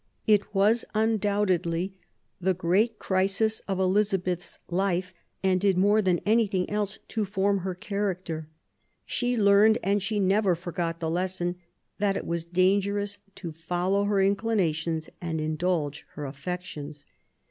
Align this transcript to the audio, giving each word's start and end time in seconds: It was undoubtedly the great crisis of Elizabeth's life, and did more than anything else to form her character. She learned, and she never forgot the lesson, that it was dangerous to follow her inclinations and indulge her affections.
It 0.25 0.55
was 0.55 0.83
undoubtedly 0.95 1.93
the 2.39 2.55
great 2.55 2.97
crisis 2.97 3.59
of 3.67 3.79
Elizabeth's 3.79 4.57
life, 4.67 5.13
and 5.43 5.61
did 5.61 5.77
more 5.77 6.01
than 6.01 6.21
anything 6.25 6.67
else 6.71 6.97
to 7.09 7.23
form 7.23 7.59
her 7.59 7.75
character. 7.75 8.49
She 9.05 9.37
learned, 9.37 9.77
and 9.83 10.01
she 10.01 10.19
never 10.19 10.55
forgot 10.55 11.01
the 11.01 11.09
lesson, 11.11 11.57
that 11.99 12.17
it 12.17 12.25
was 12.25 12.45
dangerous 12.45 13.19
to 13.35 13.51
follow 13.51 14.05
her 14.05 14.19
inclinations 14.19 15.07
and 15.21 15.39
indulge 15.39 16.03
her 16.15 16.25
affections. 16.25 17.05